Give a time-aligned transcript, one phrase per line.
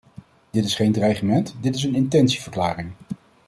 [0.49, 2.91] Dit is geen dreigement, dit is een intentieverklaring.